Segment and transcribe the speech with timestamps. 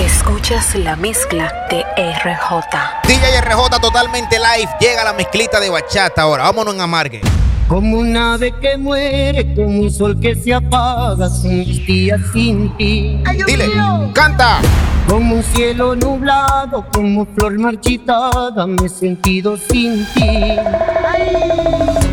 [0.00, 2.64] Escuchas la mezcla de RJ.
[3.06, 4.70] DJ RJ totalmente live.
[4.80, 6.44] Llega la mezclita de bachata ahora.
[6.44, 7.20] Vámonos en amargue.
[7.68, 12.74] Como un ave que muere, como un sol que se apaga, son mis días sin
[12.78, 13.22] ti.
[13.46, 13.70] Dile,
[14.14, 14.62] canta.
[15.06, 20.56] Como un cielo nublado, como flor marchitada, me he sentido sin ti.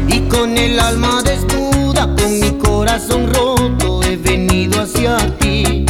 [0.09, 5.85] Y con el alma desnuda, con mi corazón roto, he venido hacia ti.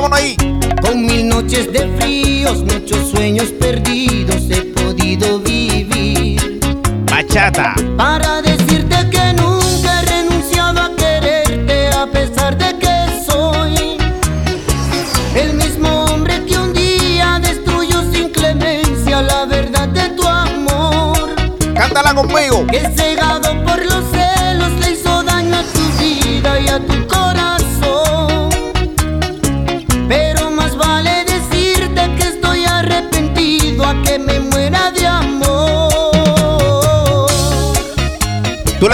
[0.00, 0.34] Vámonos ahí.
[0.80, 6.58] Con mil noches de fríos, muchos sueños perdidos, he podido vivir.
[7.04, 7.74] Bachata.
[7.98, 13.98] Para decirte que nunca he renunciado a quererte, a pesar de que soy
[15.34, 21.28] el mismo hombre que un día destruyó sin clemencia la verdad de tu amor.
[21.74, 22.66] Cántala conmigo.
[22.68, 27.06] Que cegado por los celos le hizo daño a tu vida y a tu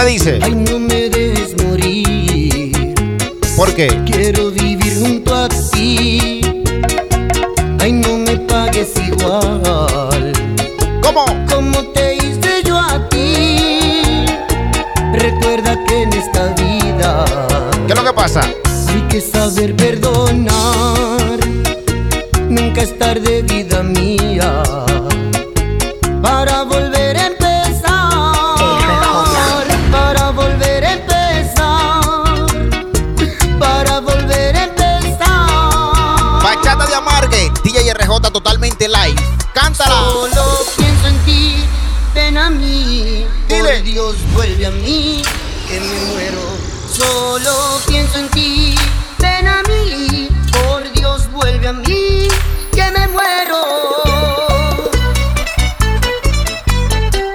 [0.05, 0.39] Dices.
[0.41, 2.95] Ay, no me dejes morir.
[3.57, 3.87] ¿Por qué?
[4.05, 6.39] Quiero vivir junto a ti.
[7.79, 10.31] Ay, no me pagues igual.
[11.01, 11.25] ¿Cómo?
[11.51, 14.25] Como te hice yo a ti.
[15.13, 17.25] Recuerda que en esta vida
[17.85, 18.41] ¿Qué es lo que pasa?
[18.87, 21.37] hay que saber perdonar.
[22.49, 23.66] Nunca es tarde, vida
[44.87, 45.21] mí,
[45.67, 46.41] que me muero.
[46.89, 48.75] Solo pienso en ti,
[49.19, 50.29] ven a mí.
[50.51, 52.29] Por Dios, vuelve a mí,
[52.71, 53.61] que me muero.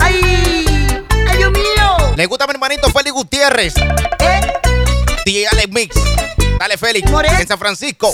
[0.01, 0.65] ¡Ay!
[1.29, 2.15] ¡Ay, Dios mío!
[2.17, 3.75] Le gusta a mi hermanito Félix Gutiérrez.
[3.77, 4.41] ¿Eh?
[5.27, 5.97] DJ Alex Mix.
[6.59, 7.11] Dale, Félix.
[7.39, 8.13] En San Francisco.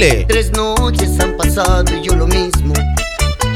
[0.00, 2.72] Tres noches han pasado y yo lo mismo.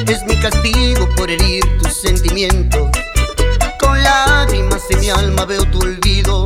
[0.06, 2.90] Es mi castigo por herir tus sentimientos.
[3.80, 6.44] Con lágrimas en mi alma veo tu olvido.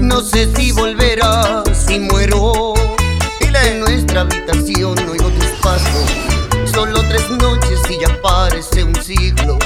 [0.00, 2.74] No sé si volverás si muero.
[3.38, 3.68] Dile.
[3.68, 6.10] En nuestra habitación oigo tus pasos.
[6.74, 9.60] Solo tres noches y ya parece un siglo.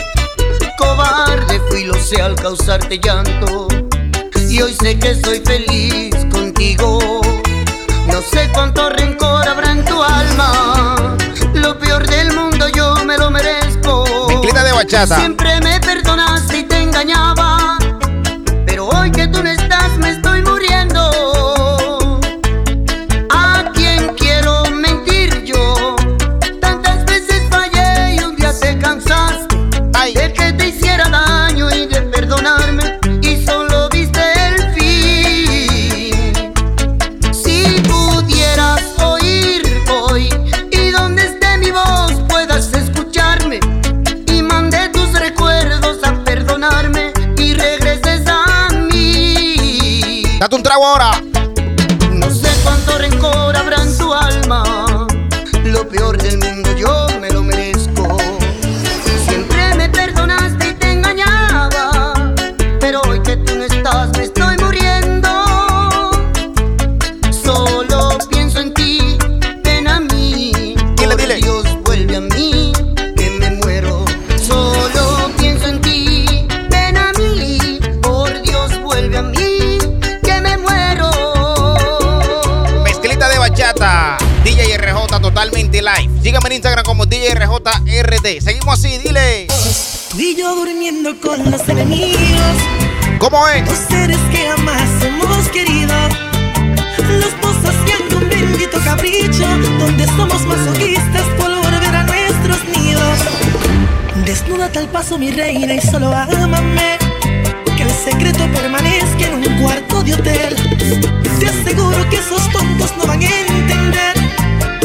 [0.77, 3.67] Cobarde fui, lo sé, al causarte llanto.
[4.51, 7.22] Y hoy sé que soy feliz contigo.
[8.13, 11.17] No sé cuánto rencor habrá en tu alma.
[11.55, 14.05] Lo peor del mundo yo me lo merezco.
[14.29, 15.17] Mezclita de bachata.
[15.17, 17.62] Siempre me perdonaste y te engañaba.
[91.23, 92.57] Con los enemigos,
[93.19, 93.65] ¿Cómo es?
[93.65, 95.95] dos seres que jamás hemos querido.
[97.21, 99.47] Los pozos que han con bendito capricho,
[99.79, 103.19] donde somos masoquistas por volver a nuestros nidos.
[104.25, 106.99] Desnúdate al paso, mi reina, y solo ámame.
[107.77, 110.57] Que el secreto permanezca en un cuarto de hotel.
[111.39, 114.15] Te aseguro que esos tontos no van a entender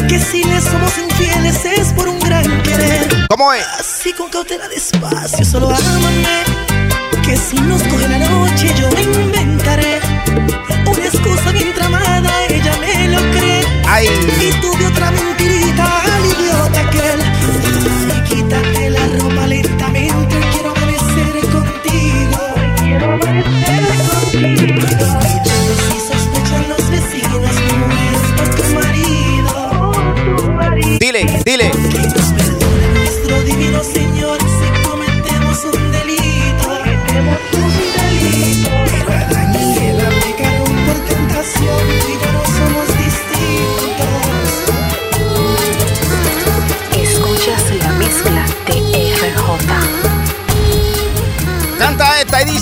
[0.08, 3.27] que si les somos infieles es por un gran querer.
[3.40, 6.42] Así con cautela despacio, solo ámame.
[7.24, 10.00] Que si nos coge la noche, yo inventaré
[10.84, 11.67] una excusa bien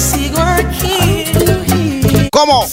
[0.00, 1.24] sigo aquí.
[2.32, 2.66] ¿Cómo?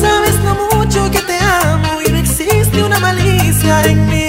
[0.00, 4.28] Sabes lo mucho que te amo y no existe una malicia en mí.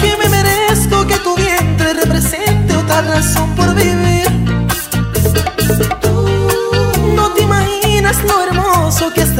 [0.00, 4.02] Que me merezco que tu vientre represente otra razón por vivir.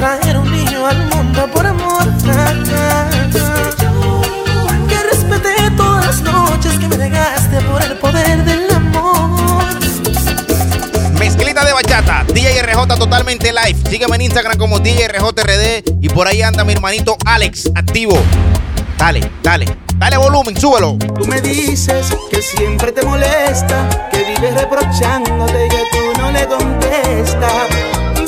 [0.03, 2.02] traer un niño al mundo por amor.
[13.13, 13.79] Totalmente live.
[13.91, 18.19] Sígueme en Instagram como DJ RJRD y por ahí anda mi hermanito Alex, activo.
[18.97, 19.67] Dale, dale,
[19.99, 20.97] dale volumen, súbelo.
[20.97, 26.47] Tú me dices que siempre te molesta, que vives reprochándote y que tú no le
[26.47, 27.53] contestas.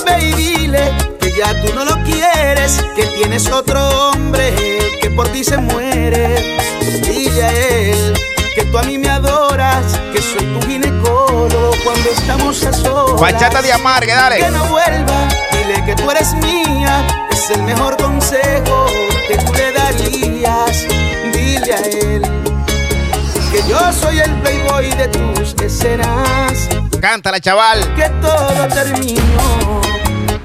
[0.04, 0.92] Baby, dile
[1.34, 4.52] ya tú no lo quieres, que tienes otro hombre
[5.00, 6.58] que por ti se muere.
[7.00, 12.64] Dile a él que tú a mí me adoras, que soy tu ginecólogo cuando estamos
[12.64, 13.20] a solas.
[13.20, 14.36] Bachata de amargue, dale.
[14.36, 18.86] Que no vuelva, dile que tú eres mía, es el mejor consejo
[19.28, 20.86] que tú le darías.
[21.32, 22.22] Dile a él
[23.50, 26.68] que yo soy el playboy de tus escenas.
[27.00, 27.80] Cántala, chaval.
[27.94, 29.80] Que todo terminó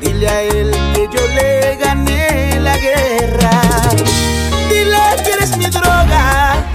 [0.01, 3.61] Dile a él que yo le gané la guerra.
[4.69, 4.95] Dile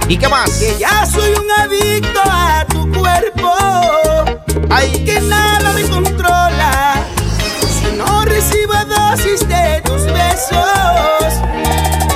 [0.07, 0.51] ¿Y qué más?
[0.51, 3.51] Que ya soy un adicto a tu cuerpo.
[4.69, 5.03] Ay.
[5.03, 7.03] Que nada me controla.
[7.59, 11.33] Si no recibo dosis de tus besos.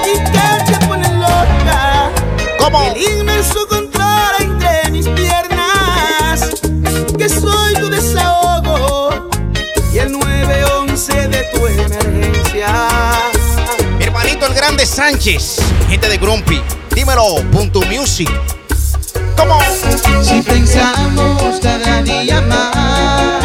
[0.05, 2.11] Y que te pone loca.
[2.59, 2.81] ¿Cómo?
[2.83, 3.88] El inmenso control
[14.59, 15.55] grande Sánchez,
[15.87, 16.61] gente de Grumpy,
[16.93, 18.29] dímelo, punto music.
[19.37, 19.57] ¿Cómo?
[20.21, 23.41] Si pensamos cada día más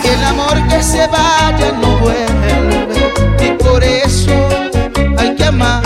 [0.00, 4.32] que el amor que se vaya no vuelve y por eso
[5.18, 5.82] hay que amar.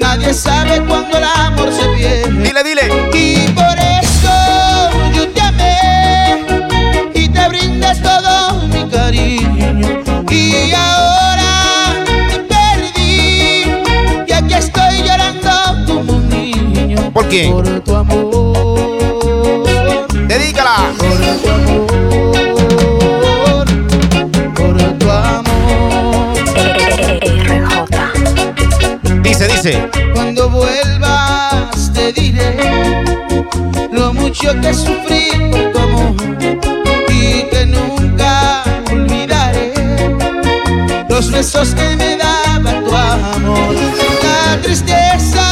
[0.00, 2.42] Nadie sabe cuándo el amor se pierde.
[2.42, 3.10] Dile, dile.
[3.14, 6.44] Y por eso yo te amé
[7.14, 10.07] y te brindas todo mi cariño.
[17.18, 17.50] ¿Por qué?
[17.50, 18.56] Por tu amor.
[20.28, 20.92] Dedícala.
[20.98, 21.86] Por tu amor.
[24.54, 26.34] Por tu amor.
[29.24, 29.90] Dice, dice.
[30.14, 32.56] Cuando vuelvas te diré
[33.90, 36.14] lo mucho que sufrí por tu amor
[37.08, 38.62] y que nunca
[41.08, 43.74] los besos que me daba tu amor,
[44.22, 45.47] la tristeza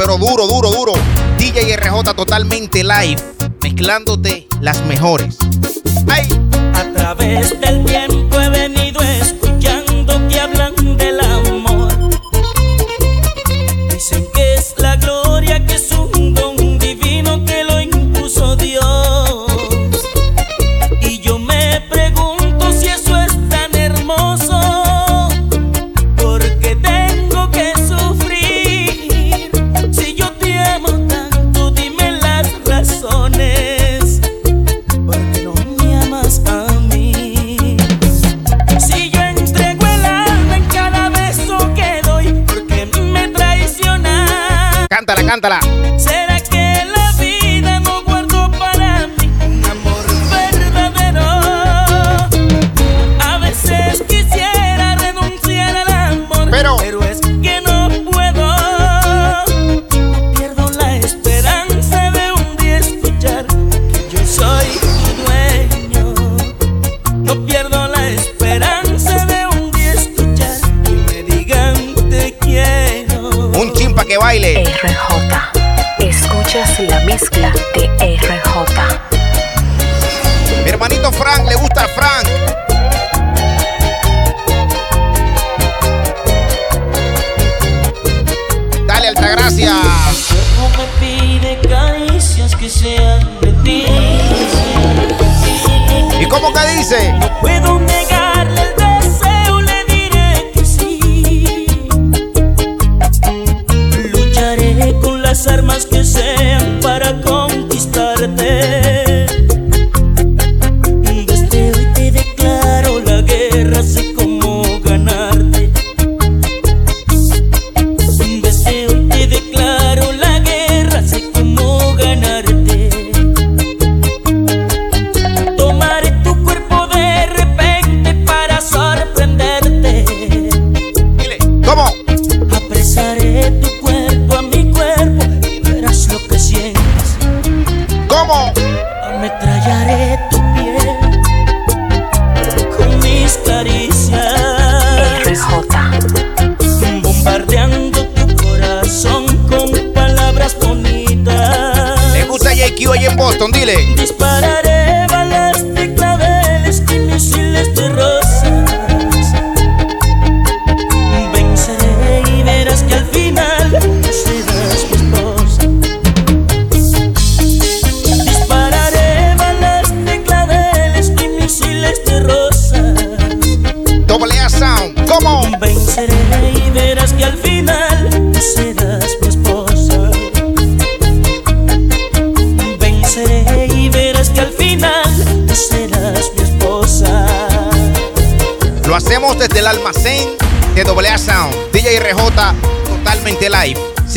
[0.00, 0.92] pero duro, duro, duro.
[1.36, 3.22] DJ RJ totalmente live,
[3.60, 5.36] mezclándote las mejores.
[6.08, 6.26] ¡Ay!
[6.72, 8.39] A través del tiempo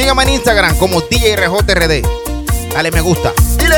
[0.04, 2.06] Sígame en Instagram como DJ RJRD.
[2.74, 3.32] Dale me gusta.
[3.58, 3.78] Dile.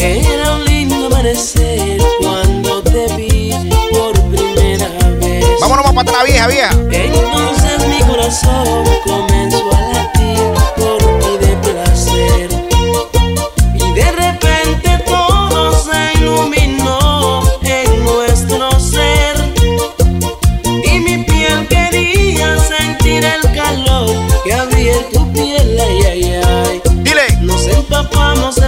[0.00, 3.52] Era un lindo amanecer cuando te vi
[3.92, 4.88] por primera
[5.20, 5.44] vez.
[5.60, 6.70] Vámonos más para atrás, vieja, vieja.
[6.90, 9.53] Entonces mi corazón comenzó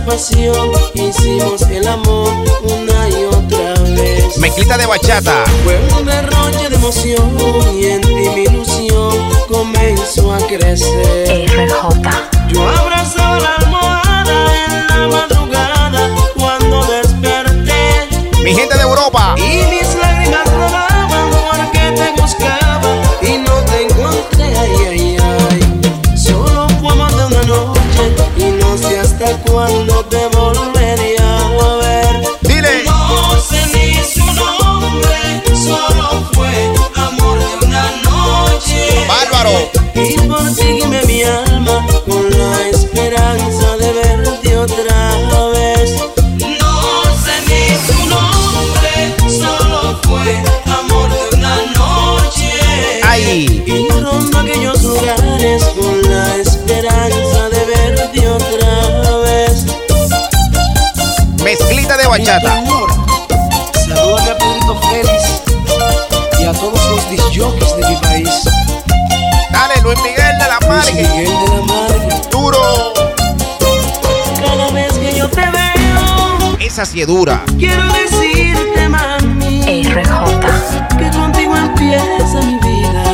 [0.06, 2.32] pasión, hicimos el amor
[2.62, 4.38] una y otra vez.
[4.38, 5.44] Mezclita de bachata.
[5.64, 7.36] Fue un derroche de emoción
[7.78, 9.12] y en ti mi ilusión
[9.48, 11.46] comenzó a crecer.
[11.50, 12.10] RJ.
[12.48, 18.08] Yo abrazaba la almohada en la madrugada cuando desperté
[18.44, 19.34] Mi gente de Europa.
[19.36, 19.75] y
[62.40, 62.62] bachata.
[63.88, 65.42] Salúdame a Pedrito Félix
[66.38, 68.44] y a todos los disjockeys de mi país.
[69.50, 71.02] Dale, Luis Miguel de la Luis Margue.
[71.02, 72.20] Miguel de la Margue.
[72.30, 72.92] Duro.
[74.40, 77.42] Cada vez que yo te veo, Esa sí es dura.
[77.58, 79.84] quiero decirte, mami.
[79.84, 80.98] RJ.
[80.98, 83.04] que contigo empieza mi vida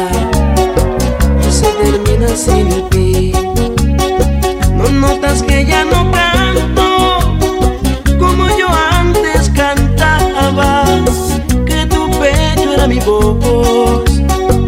[1.47, 3.33] y se termina sin ti.
[4.75, 6.32] No notas que ya no canto
[13.05, 14.05] voz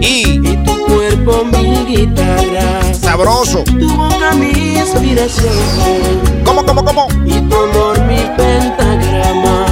[0.01, 3.65] Y y tu cuerpo mi guitarra, sabroso.
[3.65, 5.55] tu boca mi inspiración
[6.45, 7.09] ¿Cómo, cómo, cómo?
[7.25, 9.67] y tu amor mi pentagrama.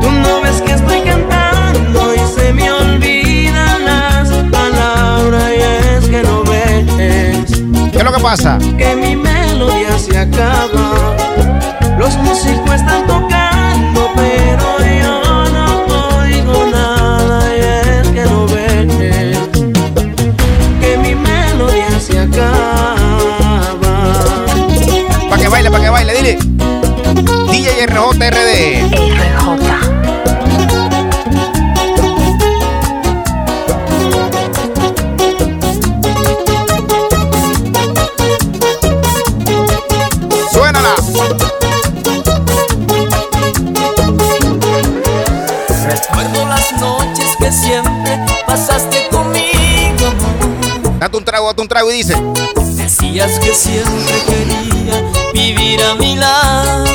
[0.00, 5.60] Tú no ves que estoy cantando y se me olvidan las palabras y
[5.96, 6.86] es que no ves
[7.92, 8.58] ¿Qué es lo lo que pasa?
[8.76, 11.16] que mi melodía se acaba.
[11.98, 13.31] Los músicos están tocando,
[27.84, 28.94] RJRD.
[28.94, 29.72] RJ.
[40.52, 40.94] Suénala.
[45.84, 50.12] Recuerdo las noches que siempre pasaste conmigo.
[51.00, 52.14] Date un trago, date un trago y dice.
[52.76, 55.02] Decías que siempre quería
[55.34, 56.91] vivir a mi lado.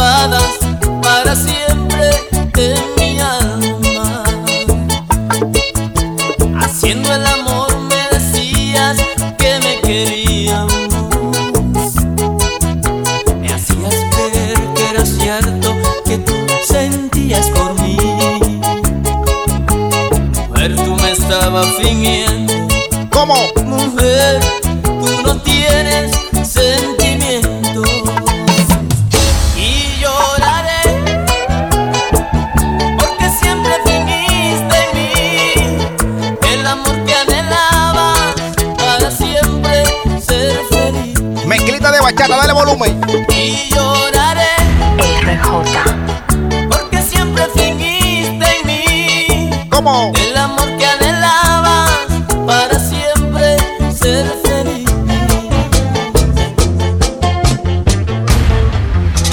[0.00, 2.10] Para siempre
[2.56, 4.24] en mi alma.
[6.58, 7.26] Haciendo el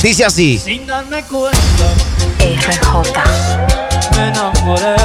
[0.01, 0.57] Dice así.
[0.57, 1.57] Sin darme cuenta
[2.39, 3.23] RJ.
[4.15, 4.95] me enamoré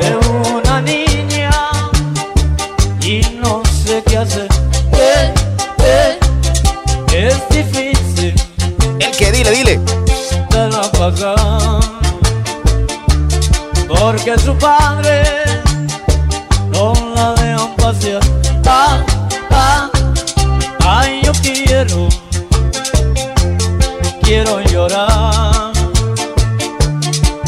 [0.00, 0.16] de
[0.60, 1.50] una niña
[3.00, 4.48] y no sé qué hacer.
[4.92, 5.34] Eh,
[5.84, 6.18] eh,
[7.12, 8.34] es difícil
[8.98, 9.80] El que dile, dile.
[10.50, 11.80] de la pagar
[13.88, 15.22] porque su padre
[24.34, 25.72] quiero llorar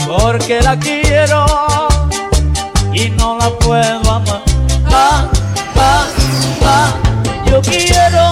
[0.07, 1.44] porque la quiero
[2.92, 4.40] y no la puedo amar.
[4.87, 5.29] Ah,
[5.75, 6.07] ah,
[6.64, 6.94] ah,
[7.44, 8.31] yo quiero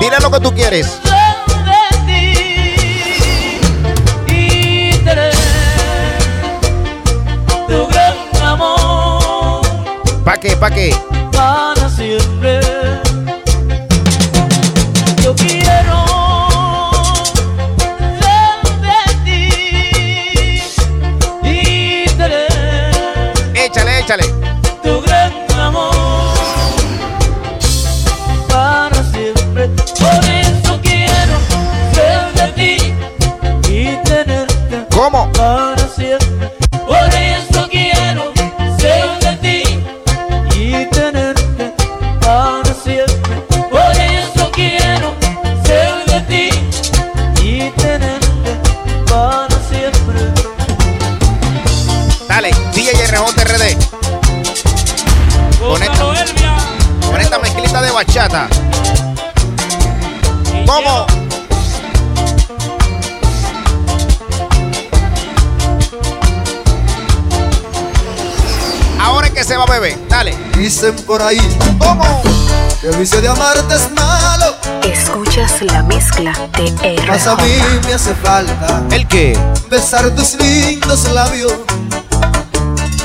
[0.00, 1.00] Dile lo que tú quieres.
[10.24, 10.56] ¿Pa' qué?
[10.56, 10.96] ¿Pa' qué?
[11.30, 13.13] para siempre.
[35.04, 35.30] ¿Cómo?
[35.32, 36.50] para siempre.
[36.86, 38.32] Por eso quiero
[38.78, 39.84] ser de ti
[40.58, 41.74] y tenerte
[42.22, 43.36] para siempre.
[43.70, 45.14] Por eso quiero
[45.66, 48.50] ser de ti y tenerte
[49.06, 50.20] para siempre.
[52.26, 53.76] Dale, DJ RJRD.
[55.60, 56.04] Con esta,
[57.10, 58.48] con esta mezclita de bachata.
[60.66, 61.13] ¿Cómo?
[69.34, 69.98] Que se va a beber.
[70.08, 70.34] Dale.
[70.56, 71.38] Dicen por ahí
[71.78, 72.22] ¿Cómo?
[72.80, 77.52] que el vicio de amarte es malo, Escuchas la mezcla de mas a mí
[77.86, 79.36] me hace falta ¿El qué?
[79.70, 81.52] besar tus lindos labios.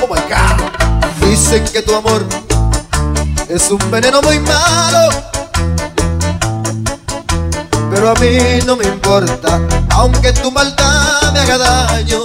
[0.02, 1.26] Oh my God.
[1.28, 2.24] Dicen que tu amor
[3.48, 5.08] es un veneno muy malo.
[7.90, 12.20] Pero a mí no me importa, aunque tu maldad me haga daño.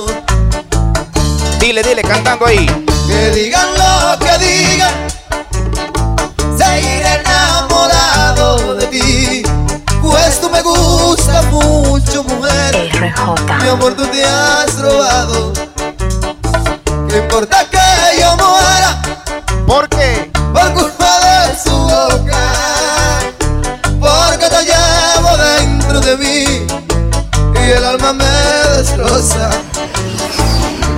[1.60, 2.68] Dile, dile, cantando ahí.
[3.16, 4.94] Que digan lo que digan,
[6.58, 9.44] seguiré enamorado de ti.
[10.02, 12.90] Pues tú me gusta mucho, mujer.
[12.92, 13.72] Mi RJ.
[13.72, 15.54] amor, tú te has robado.
[17.08, 19.02] No importa que yo muera
[19.66, 20.30] ¿Por qué?
[20.54, 22.44] por culpa de su boca.
[23.98, 26.68] Porque te llevo dentro de mí
[27.56, 28.35] y el alma me.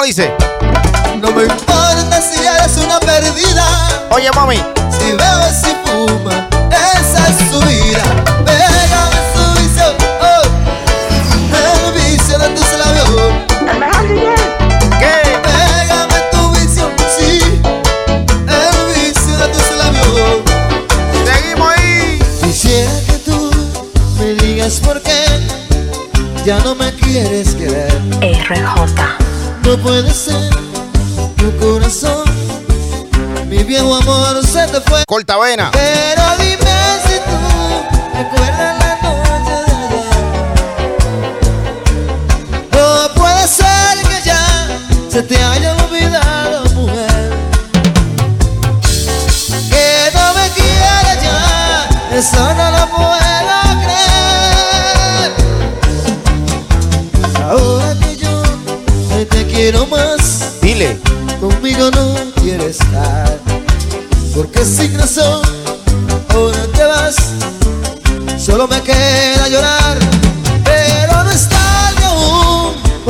[0.00, 0.32] ¿Cómo dice?
[1.20, 3.66] No me importa si eres una perdida.
[4.12, 4.56] Oye, mami.
[4.88, 5.62] Si bebes
[35.30, 35.70] Santa Vena.
[35.72, 35.94] Hey.
[35.94, 35.99] Eh,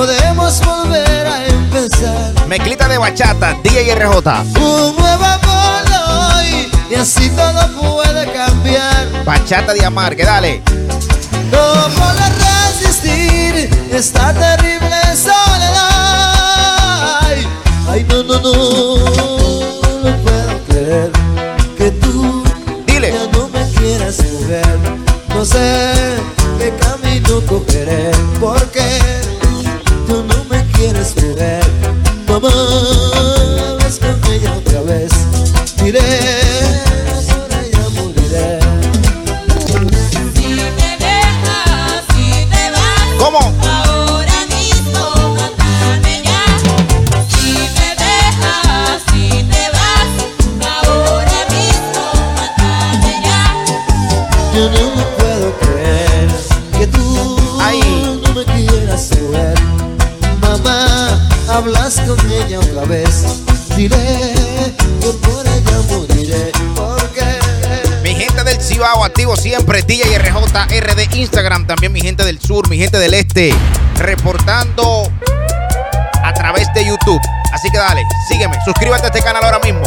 [0.00, 2.32] podemos volver a empezar.
[2.48, 4.16] Mezclita de bachata, DJ RJ.
[4.56, 9.06] Un nuevo amor hoy y así todo puede cambiar.
[9.26, 10.62] Bachata de amargue, dale.
[11.50, 15.90] No podré resistir esta terrible soledad.
[17.90, 19.29] Ay, no, no, no.
[61.60, 63.22] hablas con ella otra vez,
[63.76, 63.98] diré
[65.00, 66.52] que por ella moriré.
[66.74, 67.22] Porque...
[68.02, 70.18] Mi gente del Cibao, activo siempre, DJ
[71.12, 73.54] Instagram, también mi gente del sur, mi gente del este,
[73.96, 75.12] reportando
[76.24, 77.20] a través de YouTube.
[77.52, 79.82] Así que dale, sígueme, suscríbete a este canal ahora mismo.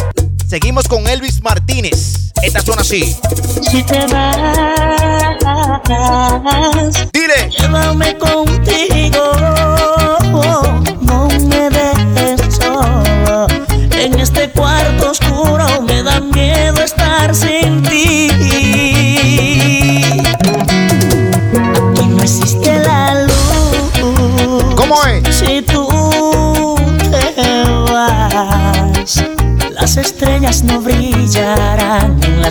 [0.46, 2.30] Seguimos con Elvis Martínez.
[2.42, 3.16] Esta zona así.
[3.68, 5.38] Si te vas,
[7.12, 9.63] dile, llévame contigo.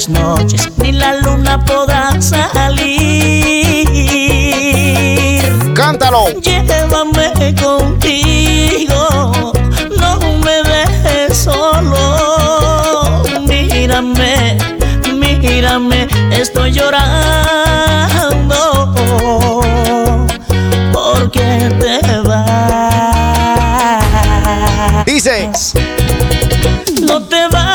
[0.10, 2.84] noches, ni la luna podrá salir.
[5.76, 6.30] Cántalo.
[6.42, 9.54] Llévame contigo,
[10.00, 13.22] no me dejes solo.
[13.46, 14.58] Mírame,
[15.14, 17.76] mírame, estoy llorando
[20.92, 22.66] porque te vas.
[25.06, 25.74] Dices.
[27.02, 27.73] No te vas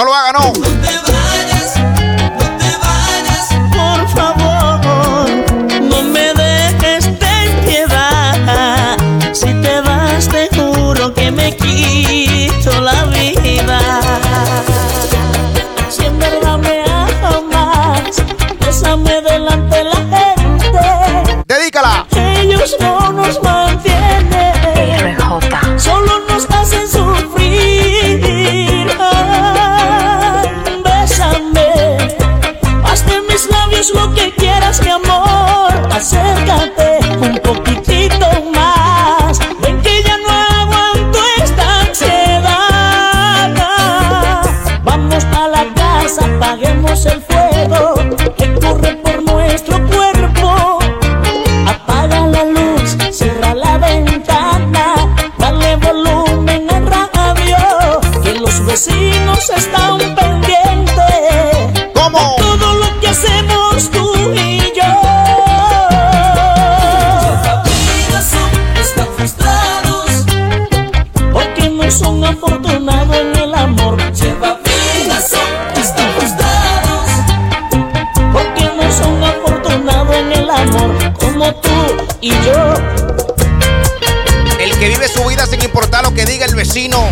[0.00, 0.69] No lo haga, no.
[86.72, 87.10] Vecino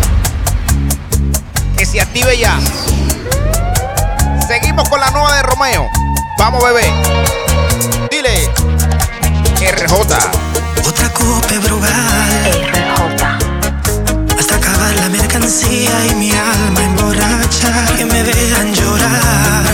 [1.75, 2.57] que se active ya.
[4.47, 5.89] Seguimos con la nueva de Romeo.
[6.37, 6.89] Vamos, bebé.
[8.09, 8.49] Dile.
[9.59, 9.91] RJ.
[10.87, 11.91] Otra copa brugal
[12.71, 14.39] RJ.
[14.39, 17.85] hasta acabar la mercancía y mi alma emborracha.
[17.97, 19.65] Que me vean llorar.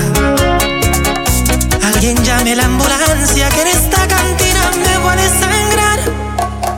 [1.85, 5.99] Alguien llame la ambulancia que en esta cantina me voy a desangrar.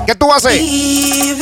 [0.06, 0.60] ¿Qué tú haces?
[0.62, 1.37] Y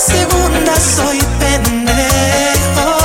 [0.00, 2.96] segunda soy pendejo.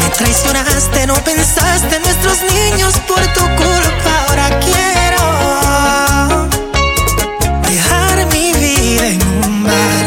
[0.00, 4.10] Me traicionaste, no pensaste en nuestros niños por tu culpa.
[4.28, 5.24] Ahora quiero
[7.68, 10.06] dejar mi vida en un bar.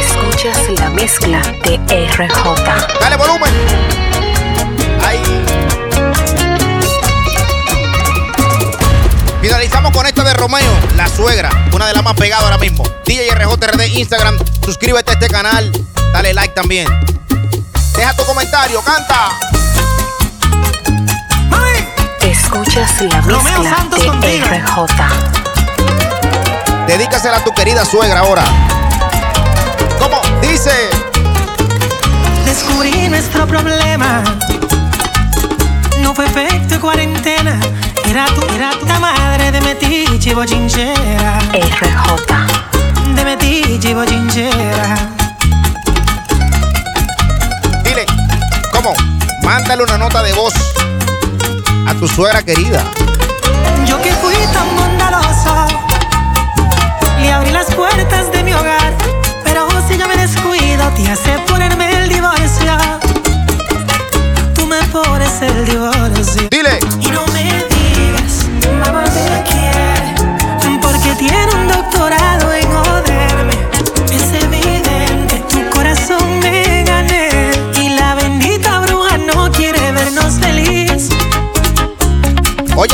[0.00, 1.78] Escuchas la mezcla de
[2.16, 2.55] RJ.
[11.86, 12.82] Una de las más pegadas ahora mismo.
[13.04, 15.70] DJ RJRD Instagram, suscríbete a este canal,
[16.12, 16.88] dale like también.
[17.96, 19.30] Deja tu comentario, canta.
[22.22, 23.86] Escuchas la mezcla
[24.20, 24.40] de.
[24.40, 24.86] RJ.
[26.88, 28.42] Dedícasela a tu querida suegra ahora.
[30.00, 30.20] ¿Cómo?
[30.40, 30.72] Dice.
[32.44, 34.24] Descubrí nuestro problema.
[36.00, 37.60] No fue efecto de cuarentena.
[38.04, 41.38] Era tu, era tu la madre de metiche y bochinchera.
[41.52, 41.84] RJ.
[43.14, 44.96] De metiche y bochinchera.
[47.84, 48.04] Dile.
[48.72, 48.94] ¿Cómo?
[49.42, 50.54] Mándale una nota de voz
[51.86, 52.82] a tu suegra querida.
[53.88, 55.54] Yo que fui tan bondadoso.
[57.20, 58.92] Le abrí las puertas de mi hogar.
[59.44, 62.76] Pero si yo me descuido, te hace ponerme el divorcio.
[64.54, 65.95] Tú me pones el divorcio.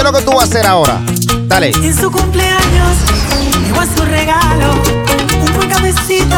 [0.02, 1.00] Oye lo que tú vas a hacer ahora.
[1.46, 1.68] Dale.
[1.68, 2.96] En su cumpleaños,
[3.64, 4.72] llegó a su regalo
[5.46, 6.36] un buen cafecito,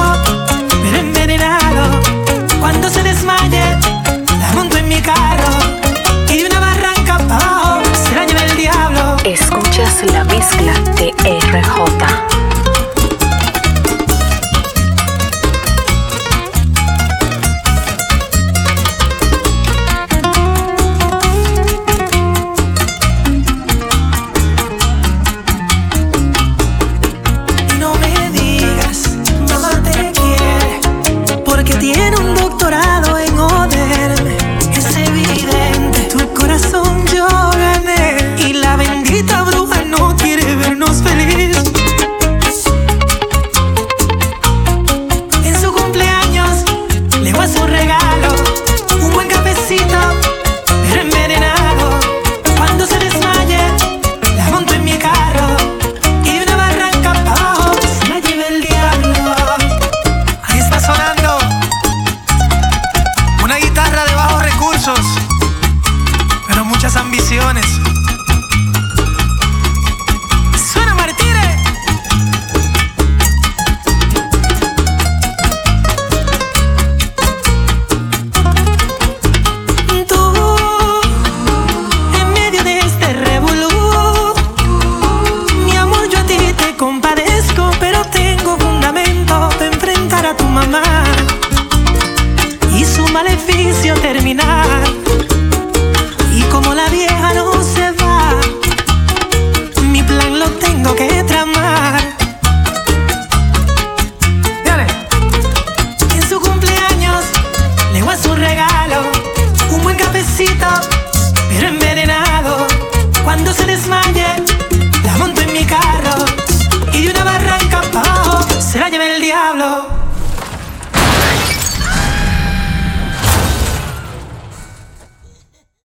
[0.83, 1.99] pero envenenado.
[2.61, 3.63] Cuando se desmaye,
[4.39, 5.49] la monto en mi carro
[6.29, 9.17] y de una barranca pa' abajo se la lleva el diablo.
[9.25, 12.34] Escuchas la mezcla de RJ.